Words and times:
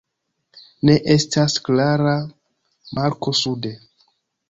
Ne 0.89 0.95
estas 1.17 1.59
klara 1.69 2.17
marko 3.01 3.39
sude. 3.45 3.79